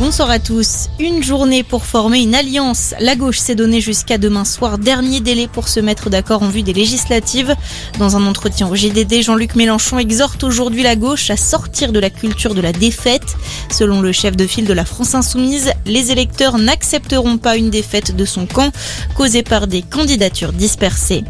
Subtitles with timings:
[0.00, 0.88] bonsoir à tous.
[0.98, 2.94] Une journée pour former une alliance.
[3.00, 6.62] La gauche s'est donnée jusqu'à demain soir, dernier délai pour se mettre d'accord en vue
[6.62, 7.54] des législatives.
[7.98, 12.08] Dans un entretien au GDD, Jean-Luc Mélenchon exhorte aujourd'hui la gauche à sortir de la
[12.08, 13.36] culture de la défaite.
[13.70, 18.16] Selon le chef de file de la France Insoumise, les électeurs n'accepteront pas une défaite
[18.16, 18.72] de son camp
[19.14, 21.24] causée par des candidatures dispersées.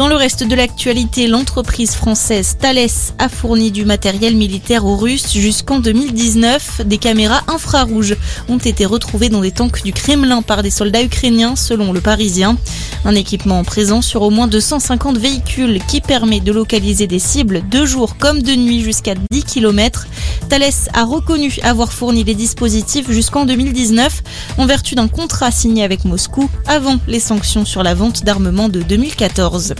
[0.00, 2.88] Dans le reste de l'actualité, l'entreprise française Thales
[3.18, 6.86] a fourni du matériel militaire aux Russes jusqu'en 2019.
[6.86, 8.16] Des caméras infrarouges
[8.48, 12.56] ont été retrouvées dans des tanks du Kremlin par des soldats ukrainiens, selon le Parisien.
[13.04, 17.84] Un équipement présent sur au moins 250 véhicules qui permet de localiser des cibles de
[17.84, 20.06] jour comme de nuit jusqu'à 10 km.
[20.48, 24.22] Thales a reconnu avoir fourni les dispositifs jusqu'en 2019
[24.56, 28.80] en vertu d'un contrat signé avec Moscou avant les sanctions sur la vente d'armement de
[28.80, 29.74] 2014.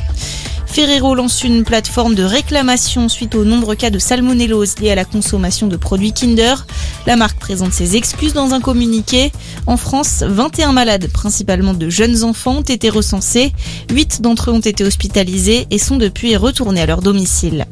[0.66, 5.04] Ferrero lance une plateforme de réclamation suite aux nombreux cas de salmonellose liés à la
[5.04, 6.64] consommation de produits Kinder.
[7.06, 9.32] La marque présente ses excuses dans un communiqué.
[9.66, 13.52] En France, 21 malades, principalement de jeunes enfants, ont été recensés.
[13.90, 17.66] 8 d'entre eux ont été hospitalisés et sont depuis retournés à leur domicile.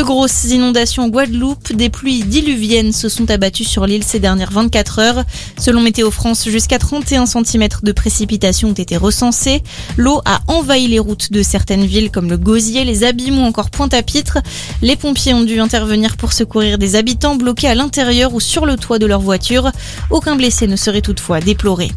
[0.00, 4.50] De grosses inondations en Guadeloupe, des pluies diluviennes se sont abattues sur l'île ces dernières
[4.50, 5.24] 24 heures.
[5.58, 9.62] Selon Météo France, jusqu'à 31 cm de précipitations ont été recensés.
[9.98, 13.68] L'eau a envahi les routes de certaines villes comme le Gosier, les Abîmes ou encore
[13.68, 14.38] Pointe-à-Pitre.
[14.80, 18.76] Les pompiers ont dû intervenir pour secourir des habitants bloqués à l'intérieur ou sur le
[18.76, 19.70] toit de leur voiture.
[20.08, 21.90] Aucun blessé ne serait toutefois déploré.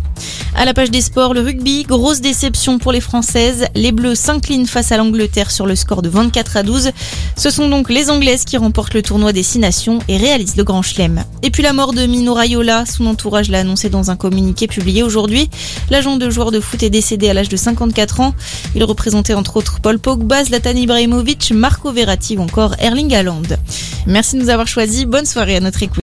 [0.56, 3.66] À la page des sports, le rugby, grosse déception pour les Françaises.
[3.74, 6.92] Les Bleus s'inclinent face à l'Angleterre sur le score de 24 à 12.
[7.36, 10.64] Ce sont donc les Anglaises qui remportent le tournoi des Six Nations et réalisent le
[10.64, 11.24] grand chelem.
[11.42, 15.02] Et puis la mort de Mino Raiola, son entourage l'a annoncé dans un communiqué publié
[15.02, 15.50] aujourd'hui.
[15.90, 18.36] L'agent de joueur de foot est décédé à l'âge de 54 ans.
[18.76, 23.42] Il représentait entre autres Paul Pogba, Zlatan Ibrahimovic, Marco Verratti ou encore Erling Haaland.
[24.06, 25.06] Merci de nous avoir choisis.
[25.06, 25.92] Bonne soirée à notre écoute.